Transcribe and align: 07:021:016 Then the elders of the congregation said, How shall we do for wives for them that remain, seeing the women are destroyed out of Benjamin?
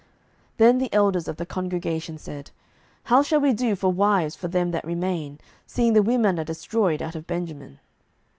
07:021:016 0.57 0.57
Then 0.57 0.77
the 0.79 0.93
elders 0.95 1.27
of 1.27 1.37
the 1.37 1.45
congregation 1.45 2.17
said, 2.17 2.49
How 3.03 3.21
shall 3.21 3.39
we 3.39 3.53
do 3.53 3.75
for 3.75 3.91
wives 3.93 4.35
for 4.35 4.47
them 4.47 4.71
that 4.71 4.83
remain, 4.83 5.37
seeing 5.67 5.93
the 5.93 6.01
women 6.01 6.39
are 6.39 6.43
destroyed 6.43 7.03
out 7.03 7.13
of 7.13 7.27
Benjamin? 7.27 7.77